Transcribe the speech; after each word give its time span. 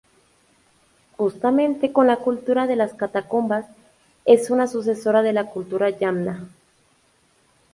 Juntamente 1.15 1.93
con 1.93 2.07
la 2.07 2.17
cultura 2.17 2.65
de 2.65 2.75
las 2.75 2.95
catacumbas, 2.95 3.67
es 4.25 4.49
una 4.49 4.65
sucesora 4.65 5.21
de 5.21 5.31
la 5.31 5.45
cultura 5.45 5.91
yamna. 5.91 6.49